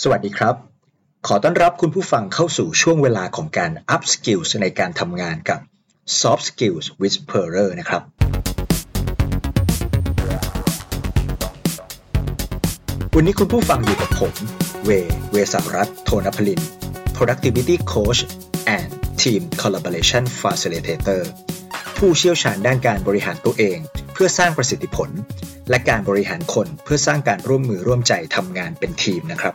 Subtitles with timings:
[0.00, 0.54] สวัสดีครับ
[1.26, 5.60] ขอต้อนรับคุณผู้ฟังเข้าสู่ช่วงเวลาของการ up skills ในการทำงานกับ
[6.20, 8.02] soft skills whisperer นะครับ
[13.16, 14.34] วันนี้คุณผู้ฟังอยู่กับผม
[14.84, 14.90] เว
[15.32, 16.60] เวสารัตโทนพลิน
[17.16, 18.20] productivity coach
[18.76, 18.88] and
[19.22, 21.22] team collaboration facilitator
[21.98, 23.78] ผู้เชี่ยวชาญด้านการบริหารตัวเอง
[24.12, 25.10] เพื่อสร้างประสิทธิผล
[25.70, 29.54] และการบริหารคนเพื่อสร้างการร่วมมือร่วมใจทำงานเป็นทีมนะครับ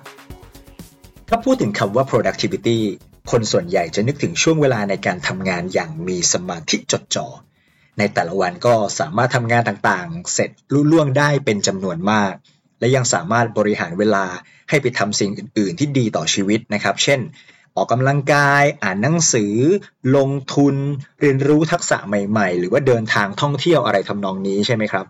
[1.30, 2.80] ถ้าพูดถึงคำว่า productivity
[3.32, 7.28] คนส่วนใหญ่จะนึกถึงช่วงเวลาในการทำงานอย่างมีสมาธิจดจ่อ
[7.98, 12.34] ในแต่ละวันก็สามารถทำงานต่างๆ เสร็จลุล่วงได้เป็นจำนวนมาก
[12.80, 14.26] และยังสามารถบริหารเวลา
[14.70, 17.20] ให้ไปทำสิ่งอื่น ๆ ที่ดีต่อชีวิตนะครับ เช่น
[17.76, 19.54] ออกกำลังกาย อ่านหนังสือ
[20.16, 20.76] ลงทุน
[21.22, 25.06] เรียนรู้ทักษะใหม่ ๆ หรือว่าเดินทางท่องเที่ยวอะไรทำนองนี้ใช่ไหมครับ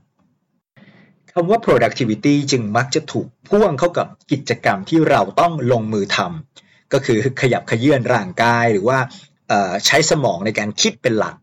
[1.39, 8.99] คำว่า productivity จึงมักจะถูกพ่วงเข้ากับกิจกรรมที่เราต้องลงมือทำก็คือขยับขยื่นร่างกายหรือว่า
[9.85, 11.35] ใช้สมองในการคิดเป็นหลัก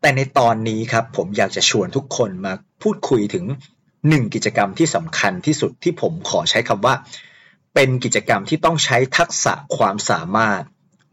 [0.00, 3.44] แต่ในตอนนี้ครับผมอยากจะชวนทุกคนมาพูดคุยถึง
[4.08, 6.94] หนึ่งกิจกรรมที่สำคัญที่สุดที่ผมขอใช้คำว่า
[7.74, 10.62] เป็นกิจกรรมที่ต้องใช้ทักษะความสามารถ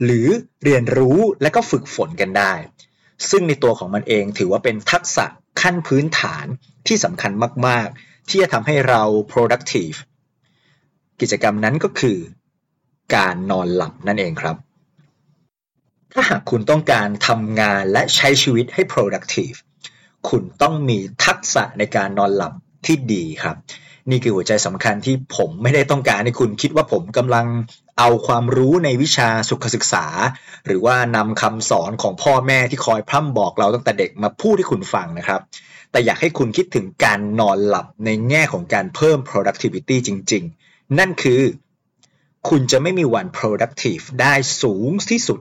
[0.03, 0.27] หรือ
[0.64, 2.53] เรียนรู้และก็ฝึกฝนกันได้
[3.30, 5.25] ซึ่งในตัวของมันเองถือว่าเป็นทักษะ
[5.61, 6.45] ขั้นพื้นฐาน
[6.88, 7.31] ที่สำคัญ
[7.67, 9.97] มาก ๆ ที่จะทำให้เรา productive
[11.22, 12.17] กิจกรรมนั้นก็คือ
[13.16, 14.58] การนอนหลับนั่นเองครับ
[16.14, 19.58] ถ้าหากคุณต้องการทำงานและใช้ชีวิตให้ productive
[20.30, 22.53] คุณต้องมีทักษะในการนอนหลับ
[22.86, 23.58] ที่ดีครับ
[24.09, 27.47] นี่คือหัวใจสำคัญที่ผมไม่ได้ต้องการให้คุณคิดว่าผมกำลัง
[28.00, 30.05] เอาความรู้ในวิชาสุขศึกษา
[30.66, 35.41] หรือว่านำคำสอนของพ่อแม่ที่คอยพร่ำบอกเราตั้งแต่เด็กมาพูดให้คุณฟังนะครับ
[35.91, 41.42] แต่อยากให้คุณคิดถึงการนอนหลับในแง่ของการเพิ่ม productivity จริง ๆ นั่นคือ
[42.49, 45.39] คุณจะไม่มีวัน productive ได้สูงที่สุด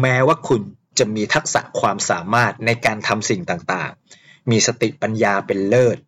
[0.00, 0.62] แม้ว่าคุณ
[0.98, 5.98] จะมีทักษะความสามารถในการทำสิ่งต่างๆ มีสติปัญญาเป็นเลิศ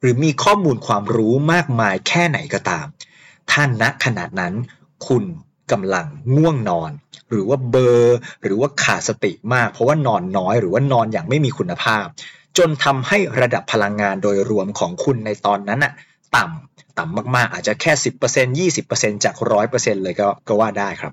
[0.00, 2.86] หรือมีข้อมูลความรู้มากมายแค่ไหนก็ตาม
[3.52, 4.54] ท่านณขณะนั้น
[5.06, 5.24] คุณ
[5.72, 6.90] กำลังง่วงนอน
[7.30, 12.04] หรือว่าเบลอ หรือว่าขาดสติมาก เพราะว่านอนน้อย หรือว่านอนอย่างไม่มีคุณภาพ
[12.58, 15.92] จนทำให้ระดับพลังงานโดยรวมของคุณในตอนนั้นอะ
[16.36, 17.92] ต่ำต่ำมากๆ อาจจะแค่
[18.24, 19.34] 10% 20%จาก
[19.70, 21.12] 100%เลยก็ก็ว่าได้ครับ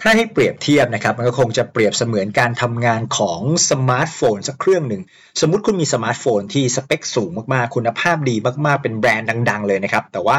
[0.00, 3.40] ถ้าให้เปรียบเทียบนะครับ มันก็คงจะเปรียบเสมือนการทำงานของ
[3.70, 5.02] สมาร์ทโฟนสักเครื่องหนึ่ง
[5.40, 8.36] สมมุติคุณมีสมาร์ทโฟนที่สเปคสูงมากๆ คุณภาพดี
[8.66, 10.38] มากๆ เป็นแบรนด์ดัง ๆ เลยนะครับ แต่ว่า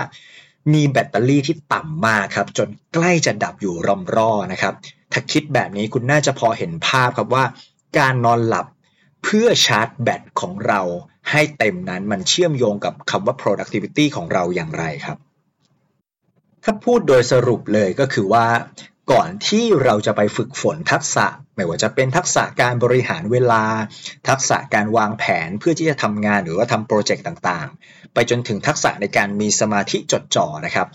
[0.74, 4.74] มีแบตเตอรี่ที่ต่ำมากครับ จนใกล้จะดับอยู่รอมรอนะครับ
[5.12, 7.44] ถ้าคิดแบบนี้คุณน่าจะพอเห็นภาพครับว่า
[7.98, 8.66] การนอนหลับ
[9.24, 10.82] เพื่อชาร์จแบตของเรา
[11.32, 15.18] ให้เต็มนั้นมันเชื่อมโยงกับคำว่า productivity ของเราอย่างไรครับ
[16.64, 18.46] ถ้าพูดโดยสรุปเลยก็คือว่า
[19.12, 21.26] ก่อนที่เราจะไปฝึกฝนทักษะ
[21.56, 23.64] ไม่ว่าจะเป็นทักษะการบริหารเวลา
[24.30, 30.88] ทักษะการวางแผนเพื่อที่จะทำงานหรือว่าทำโปรเจกต์ต่างๆ ไปจนถึงทักษะในการมีสมาธิจดจ่อนะครับ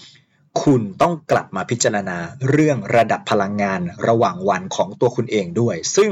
[0.63, 2.19] คุณต้องกลับมาพิจารณา
[2.51, 6.11] เรื่องระดับพลังงานระหว่างวันของตัวคุณเองด้วย ซึ่ง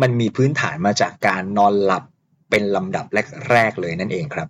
[0.00, 2.04] มันมีพื้นฐานมาจากการนอนหลับ
[2.50, 3.06] เป็นลำดับ
[3.50, 4.48] แรกๆเลยนั่นเองครับ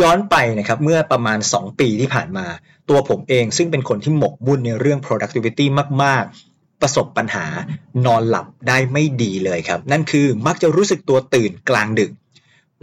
[0.00, 2.46] ย้อนไปนะครับเมื่อประมาณ 2 ปีที่ผ่านมา
[2.90, 5.66] ตัวผมเองซึ่งเป็นคนที่หมกมุ่นในเรื่อง productivity
[6.02, 7.46] มาก ๆ ประสบปัญหา
[8.06, 12.10] นอนหลับได้ไม่ดีเลยครับ นั่นคือมักจะรู้สึกตัวตื่นกลางดึก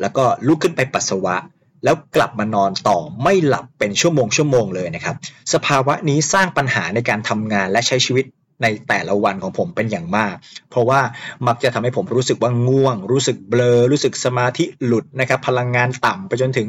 [0.02, 1.36] แล้วก็ลุกขึ้นไปปัสสาวะ
[1.84, 5.16] แล้วกลับมานอนต่อไม่หลับเป็นชั่วโมงชั่วโมงเลยนะครับ
[5.54, 8.26] สภาวะนี้สร้างปัญหาในการทำงานและใช้ชีวิต
[8.62, 10.36] ในแต่ละวันของผมเป็นอย่างมาก
[10.70, 11.02] เพราะว่า
[11.48, 16.68] มักจะทำให้ผมรู้สึกว่าง่วง รู้สึกเบลอ รู้สึกสมาธิหลุดนะครับ พลังงานต่ำไปจนถึง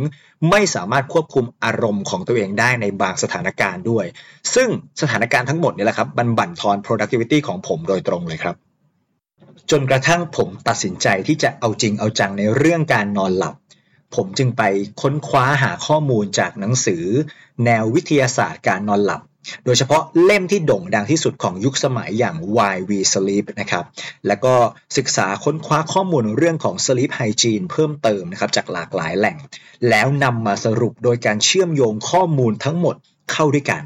[0.50, 4.04] ไม่สามารถควบคุมอารมณ์ของตัวเองได้ในบางสถานการณ์ด้วย
[4.54, 4.68] ซึ่ง
[5.00, 8.56] สถานการณ์ทั้งหมดนี่แหละครับบันบั่นทอน productivity ของผมโดยตรงเลยครับ
[9.70, 13.54] จนกระทั่งผมตัดสินใจที่จะเอาจริงเอาจังในเรื่องการนอนหลับ
[14.14, 14.62] ผมจึงไป
[15.00, 17.04] ค้นคว้าหาข้อมูลจากหนังสือ
[17.64, 19.22] แนววิทยาศาสตร์การนอนหลับ
[19.64, 23.84] โดยเฉพาะเล่มที่โด่งดังที่สุดของยุคสมัยอย่าง Why We Sleep นะครับ
[24.26, 24.54] แล้วก็
[24.96, 29.36] ศึกษาค้นคว้าข้อมูลเรื่องของ Sleep Hygiene เพิ่มเติมนะครับจากหลากหลายแหล่ง
[29.88, 32.96] แล้วนำมาสรุปโดยการเชื่อมโยงข้อมูลทั้งหมด
[33.32, 33.82] เข้าด้วยกัน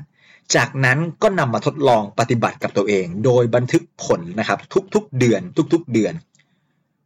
[0.57, 4.59] จากนั้นก็นำมาทดลองปฏิบัติกับตัวเอง โดยบันทึกผลนะครับ
[4.95, 5.41] ทุกๆเดือน
[5.75, 6.15] ทุกๆเดือน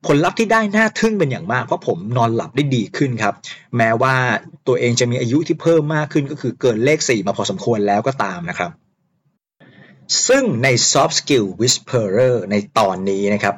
[0.07, 3.35] ผลลัพธ์ที่ได้น่าทึ่งเป็นอย่างมาก เพราะผมนอนหลับได้ดีขึ้นครับ
[3.77, 4.15] แม้ว่า
[4.67, 8.71] ตัวเองจะมีอายุที่เพิ่มมากขึ้นก็คือเกินเลข 4 มาพอสมควรแล้วก็ตามนะครับ
[10.29, 13.57] ซึ่งใน Soft Skill Whisperer ในตอนนี้นะครับ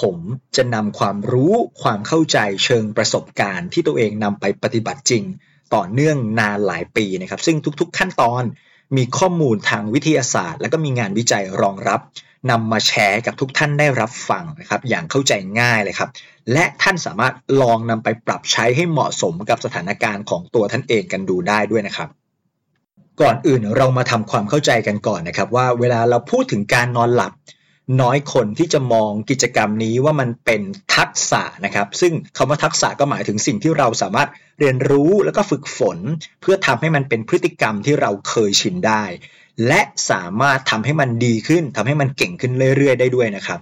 [0.00, 0.16] ผม
[0.56, 5.24] จะนำความรู้ความเข้าใจเชิงประสบการณ์ที่ตัวเองนำไปปฏิบัติจริง
[5.74, 8.42] ต่อเนื่องนานหลายปีนะครับ ซึ่งทุกๆขั้นตอน
[8.96, 12.00] มีข้อมูลทางวิทยาศาสตร์ และก็มีงานวิจัยรองรับ
[12.50, 16.10] นำมาแชร์กับทุกท่านได้รับฟังนะครับ อย่างเข้าใจง่ายเลยครับ
[16.52, 22.08] และท่านสามารถลองนำไปปรับใช้ให้เหมาะสมกับสถานการณ์ของตัวท่านเองกันดูได้ด้วยนะครับ
[23.20, 27.32] ก่อนอื่นเรามาทำความเข้าใจกันก่อนนะครับ ว่าเวลาเราพูดถึงการนอนหลับ
[28.00, 30.62] น้อยคนที่จะมองกิจกรรมนี้ว่ามันเป็น
[30.96, 34.28] ทักษะนะครับ ซึ่งคำว่าทักษะก็หมายถึงสิ่งที่เราสามารถ
[34.58, 35.98] เรียนรู้แล้วก็ฝึกฝน
[36.40, 39.04] เพื่อทำให้มันเป็นพฤติกรรมที่เราเคยชินได้
[39.66, 39.80] และ
[40.10, 43.60] สามารถทำให้มันดีขึ้นทำให้มันเก่งขึ้นเรื่อยๆ ได้ด้วยนะครับ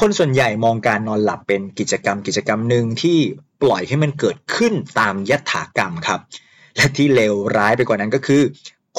[0.00, 3.18] คนส่วนใหญ่มองการนอนหลับเป็นกิจกรรม กิจกรรมหนึ่งที่
[3.62, 6.20] ปล่อยให้มันเกิดขึ้นตามยถากรรมครับ
[6.76, 8.42] และที่เลวร้ายไปกว่านั้นก็คือ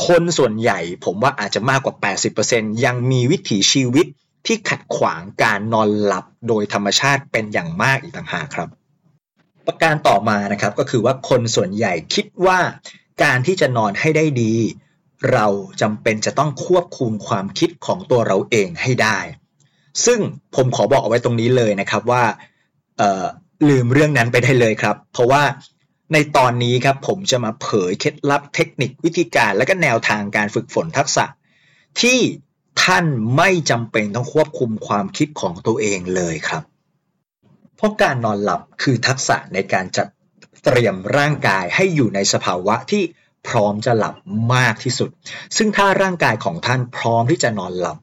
[0.05, 1.95] คนส่วนใหญ่ผมว่าอาจจะมากกว่า
[2.39, 4.07] 80%ยังมีวิถีชีวิต
[4.45, 8.69] ที่ขัดขวางการนอนหลับโดยธรรมชาติเป็นอย่างมากอีกต่างหากครับ
[9.67, 12.59] ประการต่อมานะครับก็คือว่าคนส่วนใหญ่คิดว่า
[13.23, 14.55] การที่จะนอนให้ได้ดี
[15.33, 15.47] เรา
[15.81, 19.19] จำเป็นจะต้องควบคุมความคิดของตัวเราเองให้ได้
[20.05, 20.19] ซึ่ง
[20.55, 22.23] ผมขอบอกเอาไว้ตรงนี้เลยนะครับว่า
[23.69, 25.43] ลืมเรื่องนั้นไปได้เลยครับ เพราะว่า
[26.13, 31.25] ในตอนนี้ครับผมจะมาเผยเคล็ดลับเทคนิควิธีการและก็แนวทางการฝึกฝนทักษะ
[32.01, 32.19] ที่
[32.85, 33.05] ท่าน
[33.37, 36.63] ไม่จำเป็นต้องควบคุมความคิดของตัวเองเลยครับ
[37.75, 40.07] เพราะการนอนหลับคือทักษะในการจัด
[40.63, 43.03] เตรียมร่างกายให้อยู่ในสภาวะที่
[43.47, 44.15] พร้อมจะหลับ
[44.55, 45.09] มากที่สุด
[45.57, 47.97] ซึ่งถ้าร่างกายของท่านพร้อมที่จะนอนหลับ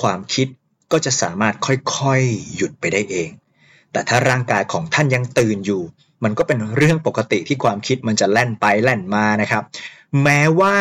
[0.00, 0.48] ความคิด
[0.92, 3.30] ก็จะสามารถค่อยๆ หยุดไปได้เอง
[3.92, 5.82] แต่ถ้าร่างกายของท่านยังตื่นอยู่
[6.24, 9.64] มันก็เป็นเรื่องปกติที่ความคิดมันจะแล่นไปแล่นมานะครับ
[10.22, 10.76] แม้ว่า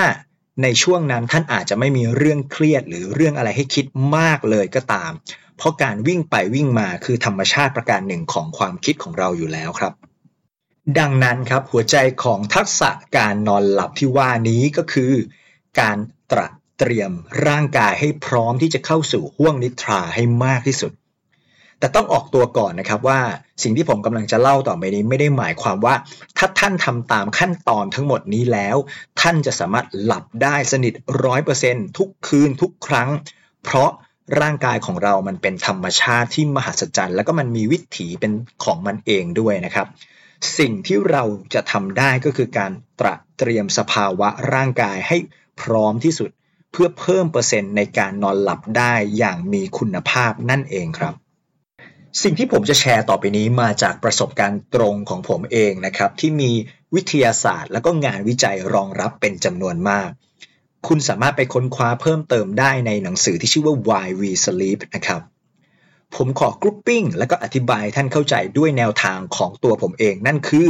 [0.63, 3.85] ในช่วงนั้นท่านอาจจะไม่มีเรื่องเครียดหรือเรื่องอะไรให้คิด
[4.17, 5.11] มากเลยก็ตาม
[5.57, 9.93] เพราะการวิ่งไปวิ่งมาคือธรรมชาติประการหนึ่งของความคิดของเราอยู่แล้วครับ
[10.99, 15.13] ดังนั้นครับหัวใจของทักษะการนอนหลับที่ว่านี้ก็คือ
[15.79, 15.97] การ
[16.31, 16.47] ตระ
[16.79, 17.11] เตรียม
[17.47, 20.91] ร่างกายให้พร้อมที่จะเข้าสู่ห้วงนิทราให้มากที่สุด
[21.79, 23.19] แต่ต้องออกตัวก่อนนะครับว่า
[23.63, 25.95] สิ่งที่ผมกำลังจะเล่าต่อไปนี้ไม่ได้หมายความว่า
[26.37, 28.75] ถ้าท่านทำตามขั้นตอนทั้งหมดนี้แล้ว
[29.21, 30.93] ท่านจะสามารถหลับได้สนิท
[31.25, 33.09] ร้อยเปอร์เซ็นทุกคืนทุกครั้ง
[33.63, 33.89] เพราะ
[34.41, 38.31] ร่างกายของเรามันเป็นธรรมชาติที่มหัศจรรย์ แล้วก็มันมีวิถีเป็น
[38.63, 39.87] ของมันเองด้วยนะครับ
[40.57, 41.23] สิ่งที่เรา
[41.53, 45.17] จะทำได้ก็คือการตระเตรียมสภาวะร่างกายให้
[45.61, 46.29] พร้อมที่สุด
[46.71, 51.13] เพื่อเพิ่มเปอร์เซ็นต์ในการนอนหลับได้อย่างมีคุณภาพนั่นเองครับ
[52.23, 56.51] สิ่งที่ผมจะแชร์ต่อไปนี้มาจากประสบการณ์ตรงของผมเองนะครับที่มี
[56.95, 60.09] วิทยาศาสตร์ และก็งานวิจัยรองรับเป็นจำนวนมาก
[60.87, 65.21] คุณสามารถไปค้นคว้าเพิ่มเติมได้ในหนังสือที่ชื่อว่า Why We Sleep นะครับ
[66.15, 70.69] ผมขอกรุ๊ปปิ้งและก็อธิบายท่านเข้าใจด้วยแนวทางของตัวผมเอง นั่นคือ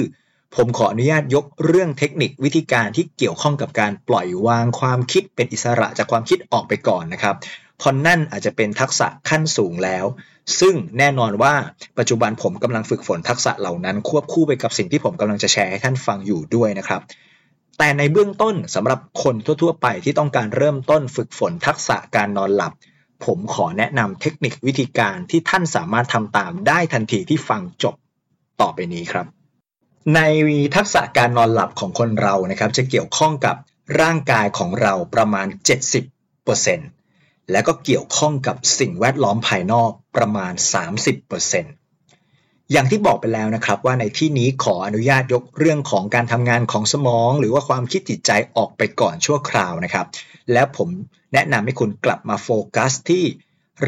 [0.56, 7.36] ผมขออนุญาตยกเรื่องเทคนิควิธีการที่เกี่ยวข้องกับการปล่อยวางความคิดเป็นอิสระจากความคิดออกไปก่อนนะครับ
[7.82, 10.06] พอนั่นอาจจะเป็นทักษะขั้นสูงแล้ว
[10.60, 11.54] ซึ่งแน่นอนว่า
[11.98, 17.02] ปัจจุบันผมกำลังฝึกฝนทักษะเหล่านั้น ควบคู่ไปกับสิ่งที่ผมกำลังจะแชร์ให้ท่านฟังอยู่ด้วยนะครับ
[17.78, 22.74] แต่ในเบื้องต้นสำหรับคนทั่ว ๆ ไปที่ต้องการเริ่มต้นฝึกฝนทักษะการนอนหลับ
[23.26, 27.96] ผมขอแนะนำเทคนิควิธีการที่ท่านสามารถทำตามได้ทันทีที่ฟังจบ
[28.62, 29.26] ต่อไปนี้ครับ
[30.16, 30.20] ใน
[30.76, 33.56] ทักษะการนอนหลับของคนเรานะครับ จะเกี่ยวข้องกับ
[34.02, 35.48] ร่างกายของเราประมาณ
[36.24, 36.99] 70%
[37.52, 40.54] และก็เกี่ยวข้องกับสิ่งแวดล้อมภายนอกประมาณ
[41.78, 50.06] 30%อย่างที่บอกไปแล้วนะครับว่าในที่นี้ขออนุญาตยกเรื่องของการทำงานของสมอง หรือว่าความคิดจิตใจออกไปก่อนชั่วคราวนะครับ
[50.54, 50.90] แล้วผม
[51.34, 53.24] แนะนำให้คุณกลับมาโฟกัสที่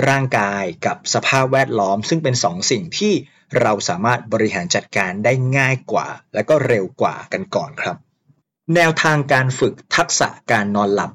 [0.08, 3.14] ร่างกายกับสภาพแวดล้อม ซึ่งเป็น2สสิ่งที่
[3.62, 7.98] เราสามารถบริหารจัดการได้ง่ายกว่า และก็เร็วกว่ากันก่อนครับ
[8.76, 11.12] แนวทางการฝึกทักษะการนอนหลับ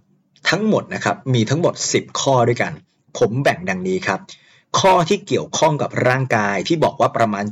[0.50, 2.72] ทั้งหมดนะครับมีทั้งหมด 10 ข้อด้วยกัน
[3.18, 4.20] ผมแบ่งดังนี้ครับ
[4.78, 7.44] ข้อที่เกี่ยวข้องกับร่างกายที่บอกว่าประมาณ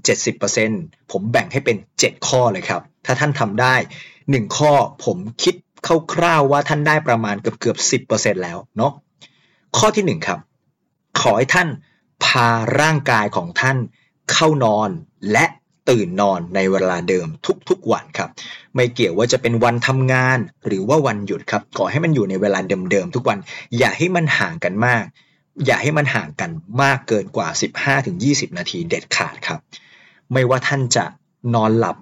[0.53, 3.75] 70%ผมแบ่งให้เป็น 7 ข้อเลยครับ ถ้าท่านทำได้
[4.17, 4.73] 1 ข้อ
[5.05, 5.55] ผมคิด
[6.13, 7.99] คร่าวๆว่าท่านได้ประมาณเกือบเกือบสิ
[8.43, 8.93] แล้วเนาะ
[9.79, 10.39] ข้อที่ 1 ครับ
[11.21, 11.69] ขอให้ท่าน
[12.25, 12.49] พา
[12.81, 13.79] ร่างกายของท่าน
[14.33, 14.91] เข้านอน
[15.33, 15.45] และ
[15.91, 17.29] ตื่นนอนในเวลาเดิม
[17.69, 18.31] ทุกๆวันครับ
[18.75, 22.59] ไม่เกี่ยวว่าจะเป็นวันทำงานหรือว่าวันหยุดครับ ขอให้มันอยู่ในเวลา
[22.91, 23.39] เดิมๆทุกวัน
[23.79, 25.05] อย่าให้มันห่างกันมาก
[25.67, 26.51] อย่าให้มันห่างกัน
[26.83, 27.49] มากเกินกว่า
[28.03, 29.61] 15-20 นาทีเด็ดขาดครับ
[30.33, 31.05] ไม่ว่าท่านจะ
[31.55, 31.97] นอนหลับ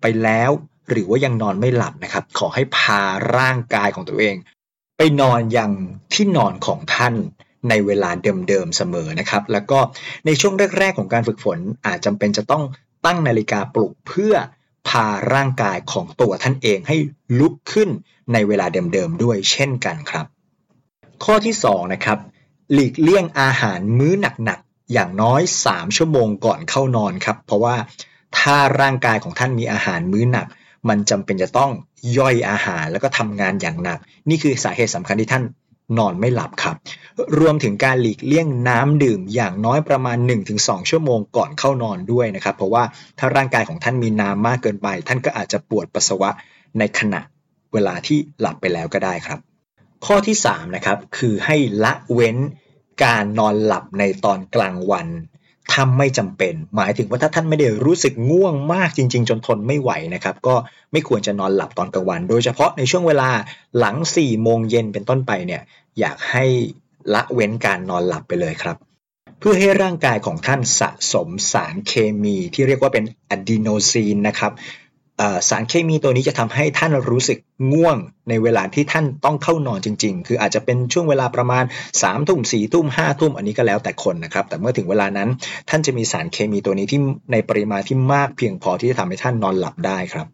[0.00, 0.50] ไปแล้ว
[0.90, 3.02] หรือว่ายังนอนไม่หลับนะครับ ขอให้พา
[3.36, 4.36] ร่างกายของตัวเอง
[4.96, 5.72] ไปนอนอยัง
[6.12, 7.14] ที่นอนของท่าน
[7.68, 8.10] ในเวลา
[8.48, 9.78] เดิมๆเสมอนะครับ แล้วก็
[10.26, 12.62] ในช่วงแรก ๆ ของการฝึกฝนอาจจำเป็นจะต้อง
[13.04, 14.34] ตั้งนาฬิกาปลุกเพื่อ
[14.88, 16.96] พาร่างกายของตัวท่านเองให้
[17.38, 17.88] ลุกขึ้น
[18.32, 20.26] ในเวลาเดิมๆด้วยเช่นกันครับ
[21.24, 22.18] ข้อที่2นะครับ
[22.72, 27.76] หลีกเลี่ยงอาหารมื้อหนักๆอย่างน้อย 3 ชั่วโมงก่อนเข้านอนครับ เพราะว่า
[28.38, 30.46] ถ้าร่างกายของท่านมีอาหารมื้อหนัก
[30.88, 31.70] มันจำเป็นจะต้อง
[32.18, 35.44] ย่อยอาหารแล้วก็ทำงานอย่างหนัก นี่คือสาเหตุสำคัญที่ท่าน
[35.98, 36.76] นอนไม่หลับครับ
[37.38, 40.18] รวมถึงการหลีกเลี่ยงน้ำดื่มอย่างน้อยประมาณ
[40.52, 42.84] 1-2 ชั่วโมงก่อนเข้านอนด้วยนะครับ เพราะว่า
[43.18, 46.30] ถ้าร่างกายของท่านมีน้ำมากเกินไป ท่านก็อาจจะปวดปัสสาวะ
[46.78, 47.20] ในขณะ
[47.72, 49.38] เวลาที่หลับไปแล้วก็ได้ครับ
[50.06, 52.36] ข้อที่3นะครับคือให้ละเว้น
[53.04, 55.08] การนอนหลับในตอนกลางวัน
[55.70, 60.54] ถ้าไม่จำเป็น หมายถึงว่าถ้าท่านไม่ได้รู้สึกง่วงมากจริง ๆ จนทนไม่ไหวนะครับ ก็
[60.92, 63.28] ไม่ควรจะนอนหลับตอนกลางวัน โดยเฉพาะในช่วงเวลา
[63.78, 65.62] หลัง4โมงเย็นเป็นต้นไปเนี่ย
[66.00, 66.44] อยากให้
[67.14, 68.76] ละเว้นการนอนหลับไปเลยครับ
[69.38, 71.92] เพื่อให้ร่างกายของท่านสะสมสารเค
[72.22, 74.52] มีที่เรียกว่าเป็นอะดีโนซีนนะครับ
[75.48, 77.38] สารเคมีตัวนี้จะทำให้ท่านรู้สึก
[77.72, 77.96] ง่วง
[78.28, 85.28] ในเวลาที่ท่านต้องเข้านอนจริง ๆ คืออาจจะเป็นช่วงเวลาประมาณ3ามทุ่มสี่ทุ่มห้าทุ่มอันนี้ก็แล้วแต่คนนะครับ แต่เมื่อถึงเวลานั้น
[85.70, 87.00] ท่านจะมีสารเคมีตัวนี้ที่
[87.32, 90.26] ในปริมาณที่มากเพียงพอที่จะทำให้ท่านนอนหลับได้ครับ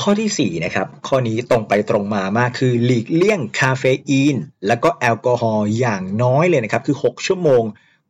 [0.00, 7.62] ข้อที่4นะครับ ข้อนี้ตรงไปตรงมามากคือหลีกเลี่ยงคาเฟอีน และก็แอลกอฮอล์อย่างน้อยเลยนะครับ คือ 6 ชั่วโมง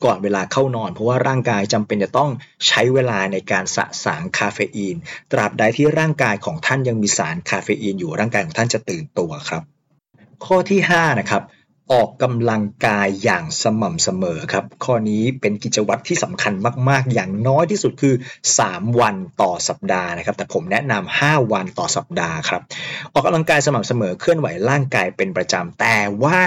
[0.05, 2.31] ก่อนเวลาเข้านอน เพราะว่าร่างกายจำเป็นจะต้อง
[2.67, 4.97] ใช้เวลาในการสะสางคาเฟอีน
[5.33, 9.62] ตราบใดที่ร่างกายของท่านยังมีสารคาเฟอีนอยู่ร่างกายของท่านจะตื่นตัวครับ
[10.45, 11.45] ข้อที่5นะครับ
[11.93, 16.52] ออกกำลังกายอย่างสม่ำเสมอครับ ข้อนี้เป็นกิจวัตรที่สำคัญ
[16.88, 18.14] มาก ๆ อย่างน้อยที่สุดคือ
[18.57, 22.62] 3 วันต่อสัปดาห์นะครับ แต่ผมแนะนำ5วันต่อสัปดาห์ครับ
[23.12, 26.40] ออกกำลังกายสม่ำเสมอเคลื่อนไหวร่างกายเป็นประจำแต่ว่า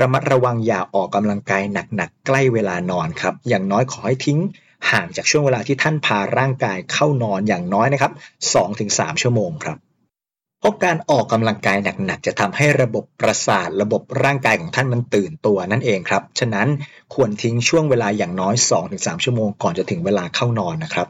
[0.00, 4.38] ระมัดระวังอย่าออกกำลังกายหนักๆ ใกล้เวลานอนครับ อย่างน้อยขอให้ทิ้ง
[4.90, 8.12] ห่างจากช่วงเวลาที่ท่านพาร่างกายเข้านอนอย่างน้อยนะครับ
[8.66, 9.78] 2-3 ชั่วโมงครับ
[10.60, 16.68] เพราะการออกกำลังกายหนักๆ จะทำให้ระบบประสาท ระบบร่างกายของท่านมันตื่นตัวนั่นเองครับ ฉะนั้น
[17.14, 18.54] ควรทิ้งช่วงเวลาอย่างน้อย
[18.90, 21.08] 2-3 ชั่วโมงก่อนจะถึงเวลาเข้านอนนะครับ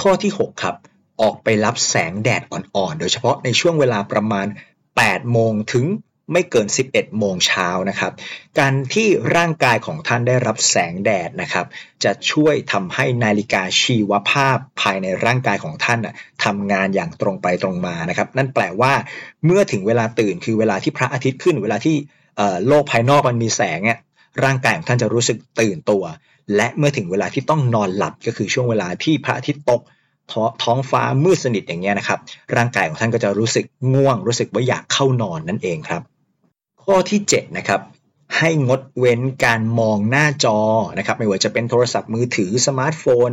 [0.00, 0.76] ข้อที่ 6 ครับ
[1.20, 4.46] ออกไปรับแสงแดดอ่อนๆ โดยเฉพาะในช่วงเวลาประมาณ
[4.88, 5.86] 8 โมงถึง
[6.32, 8.12] ไม่เกิน 11 โมงเช้านะครับ
[8.58, 11.66] การที่ร่างกายของท่านได้รับแสงแดดนะครับ
[12.04, 16.00] จะช่วยทำให้นาฬิกาชีวภาพภายในร่างกายของท่าน
[16.44, 18.92] ทำงานอย่างตรงไปตรงมานะครับ นั่นแปลว่า
[19.46, 21.96] เมื่อถึงเวลาตื่นคือเวลาที่พระอาทิตย์ขึ้น เวลาที่
[22.66, 23.98] โลกภายนอกมันมีแสงเนี่ย
[24.44, 26.04] ร่างกายของท่านจะรู้สึกตื่นตัว
[26.56, 29.82] และเมื่อถึงเวลาที่ต้องนอนหลับก็คือช่วงเวลาที่พระอาทิตย์ตก
[30.62, 32.18] ท้องฟ้ามืดสนิทอย่างเงี้ยนะครับ
[32.56, 36.02] ร่างกายของท่านก็จะรู้สึกง่วง รู้สึกว่าอยากเข้านอนนั่นเองครับ
[36.84, 37.80] ข้อที่7นะครับ
[38.38, 40.58] ให้งดเว้นการมองหน้าจอ
[40.98, 43.30] นะครับไม่ว่าจะเป็นโทรศัพท์มือถือสมาร์ทโฟน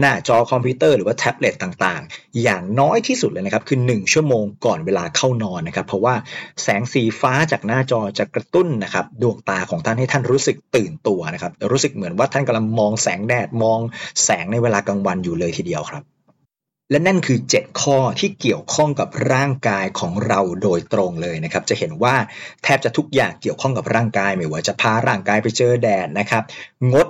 [0.00, 6.14] หน้าจอคอมพิวเตอร์หรือว่าแท็บเล็ตต่างๆ อย่างน้อยที่สุดเลยนะครับคือ 1 ชั่วโมงก่อนเวลาเข้านอนนะครับ เพราะว่า
[6.62, 13.80] แสงสีฟ้าจากหน้าจอจะกระตุ้นนะครับดวงตาของท่านให้ท่านรู้สึกตื่นตัวนะครับรู้สึกเหมือนว่าท่านกำลังมองแสงแดดมอง
[14.24, 16.02] แสงในเวลากลางวันอยู่เลยทีเดียวครับ
[16.90, 22.14] และนั่นคือ 7 ข้อที่เกี่ยวข้องกับร่างกายของเราโดยตรงเลยนะครับ จะเห็นว่า
[22.62, 26.44] แทบจะทุกอย่างเกี่ยวข้องกับร่างกาย ไม่ว่าจะพาร่างกายไปเจอแดดนะครับ
[26.92, 27.06] งด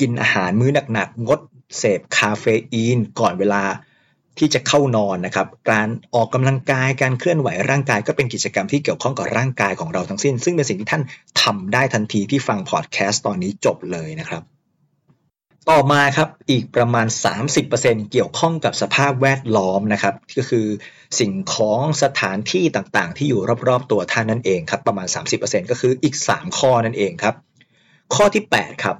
[0.00, 1.40] กินอาหารมื้อหนักๆ งด
[1.78, 3.62] เสพคาเฟอีนก่อนเวลา
[4.38, 11.02] ที่จะเข้านอนนะครับ การออกกำลังกาย การเคลื่อนไหวร่างกายก็เป็นกิจกรรมที่เกี่ยวข้องกับร่างกายของเราทั้งสิ้น ซึ่งเป็นสิ่งที่ท่าน
[11.42, 14.42] ทำได้ทันทีที่ฟังพอดแคสต์ตอนนี้จบเลยนะครับ
[15.70, 17.06] ต่อมาครับอีกประมาณ
[17.58, 20.66] 30%เกี่ยวข้องกับสภาพแวดล้อมนะครับก็คือ
[21.18, 25.06] สิ่งของสถานที่ต่างๆ ที่อยู่รอบๆตัวท่านนั่นเองครับประมาณ
[25.38, 27.34] 30%ก็คืออีก 3 ข้อนั่นเองครับ
[28.14, 28.96] ข้อที่ 8 ครับ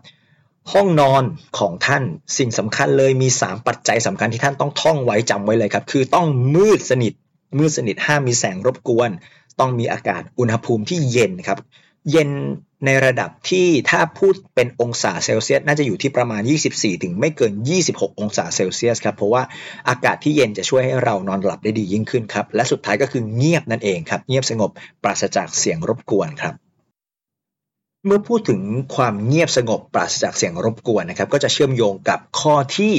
[0.73, 1.23] ห้องนอน
[1.59, 2.03] ของท่าน
[2.39, 7.13] สิ่งสำคัญเลยมี 3 ปัจจัยสำคัญที่ท่านต้องท่องไว้จำไว้เลยครับ คือต้องมืดสนิท
[7.59, 9.11] มืดสนิทห้ามมีแสงรบกวน
[9.61, 11.59] ต้องมีอากาศอุณหภูมิที่เย็นครับ
[12.11, 12.31] เย็น
[12.85, 16.43] ในระดับที่ถ้าพูดเป็นองศาเซลเซียส น่าจะอยู่ที่ประมาณ
[16.73, 17.53] 24 ถึงไม่เกิน
[17.87, 19.43] 26 องศาเซลเซียสครับ เพราะว่า
[19.89, 24.71] อากาศที่เย็นจะช่วยให้เรานอนหลับได้ดียิ่งขึ้นครับ และสุดท้ายก็คือเงียบนั่นเองครับ เงียบสงบ
[25.03, 26.55] ปราศจากเสียงรบกวนครับ
[28.07, 28.61] เมื่อพูดถึง
[28.97, 32.95] ความเงียบสงบปราศจากเสียงรบกวนนะครับ ก็จะเชื่อมโยงกับข้อที่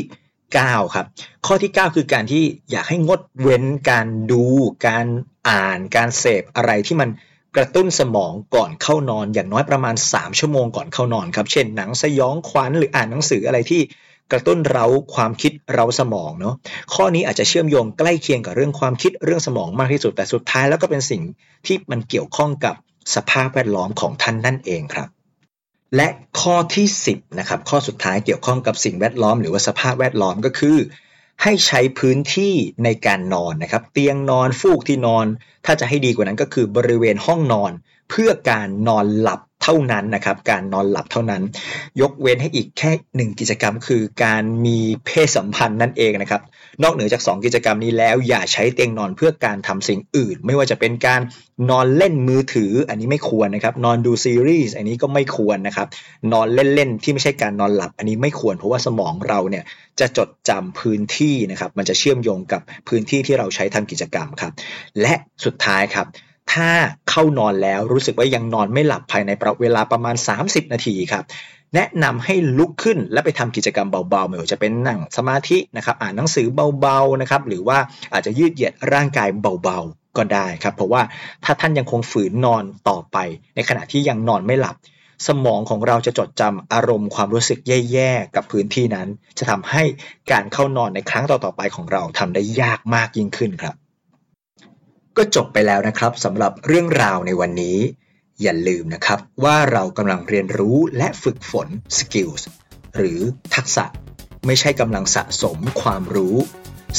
[0.46, 1.05] 9 ครับ
[1.46, 4.43] ข้อที่ 9 คือการที่อยากให้งดเว้นการดู
[4.88, 5.05] การ
[5.50, 7.10] อ่าน การเสพอะไรที่มัน
[7.58, 13.82] กระตุ้นสมองก่อนเข้านอนอย่างน้อยประมาณ 3 ชั่วโมงก่อนเข้านอนครับเช่นหนังสยองขวัญหรืออ่านหนังสืออะไรที่
[14.32, 14.86] กระตุ้นเรา
[15.16, 16.56] ความคิดเราสมองเนาะ
[16.94, 21.22] ข้อนี้อาจจะเชื่อมโยงใกล้เคียงกับเรื่องความคิดเรื่องสมองมากที่สุดแต่สุดท้ายแล้วก็เป็นสิ่ง
[21.66, 22.76] ที่มันเกี่ยวข้องกับ
[23.16, 25.10] สภาพแวดล้อมของท่านนั่นเองครับ
[25.96, 26.08] และ
[26.42, 30.78] ข้อที่ 10นะครับข้อสุดท้ายเกี่ยวข้องกับสิ่งแวดล้อม หรือว่าสภาพแวดล้อมก็คือ
[31.44, 32.53] ให้ใช้พื้นที่
[32.84, 35.25] ในการนอนนะครับ เตียงนอนฟูกที่นอน
[35.65, 37.72] ถ้าจะให้ดีกว่านั้นก็คือบริเวณห้องนอน
[38.10, 41.42] เพื่อการนอนหลับ เท่านั้นนะครับ การนอนหลับเท่านั้น
[42.02, 46.42] ยกเว้นให้อีกแค่หนึ่งกิจกรรม คือการมีเพศสัมพันธ์นั่นเองนะครับ
[46.84, 51.22] นอกเหนือจาก 2 กิจกรรมนี้แล้วอย่าใช้เตียงนอนเพื่อการทำสิ่งอื่น ไม่ว่าจะเป็นการ
[51.70, 55.88] นอนเล่นมือถือ อันนี้ไม่ควรนะครับ นอนดูซีรีส์อันนี้ก็ไม่ควรนะครับ
[56.34, 59.64] นอนเล่นๆที่ไม่ใช่การนอนหลับ อันนี้ไม่ควรเพราะว่าสมองเราเนี่ย
[60.00, 64.52] จะจดจำพื้นที่นะครับ มันจะเชื่อมโยงกับพื้นที่ที่เราใช้ทำกิจกรรมครับ
[65.02, 65.14] และ
[65.46, 66.08] สุดท้ายครับ
[66.54, 66.70] ถ้า
[67.10, 71.24] เข้านอนแล้วรู้สึกว่ายังนอนไม่หลับภายในเวลาประมาณ 30 นาทีครับ
[71.75, 76.48] แนะนำให้ลุกขึ้นและไปทำกิจกรรมเบาๆไม่ว่าจะเป็นนั่งสมาธินะครับอ่านหนังสือ
[76.80, 77.77] เบาๆนะครับหรือว่า
[78.13, 81.01] อาจจะยืดเหยียดร่างกายเบาๆก็ได้ครับ เพราะว่า
[81.44, 83.18] ถ้าท่านยังคงฝืนนอนต่อไป
[83.56, 84.75] ในขณะที่ยังนอนไม่หลับ
[85.27, 87.60] สมองของเราจะจดจำอารมณ์ความรู้สึก
[87.92, 89.08] แย่ๆกับพื้นที่นั้น
[89.39, 89.84] จะทำให้
[90.32, 93.75] การเข้านอนในครั้งต่อๆไปของเราทำได้ยากมากยิ่งขึ้นครับ
[95.18, 97.78] ก็จบไปแล้วนะครับสำหรับเรื่องราวในวันนี้
[98.42, 102.42] อย่าลืมนะครับว่าเรากำลังเรียนรู้และฝึกฝน skills
[102.96, 103.20] หรือ
[103.56, 103.86] ทักษะ
[104.46, 106.36] ไม่ใช่กำลังสะสมความรู้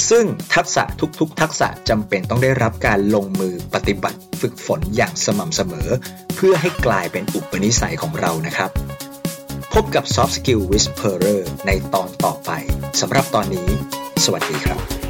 [0.08, 0.82] ซึ่งทักษะ
[1.20, 5.88] ทุกๆ ทักษะจำเป็นต้องได้รับการลงมือปฏิบัติฝึกฝนอย่างสม่ำเสมอ
[6.36, 8.70] เพื่อให้กลายเป็นอุปนิสัยของเรานะครับ
[9.74, 12.50] พบกับ Soft Skill Whisperer ในตอนต่อไป
[13.00, 13.68] สำหรับตอนนี้
[14.24, 15.07] สวัสดีครับ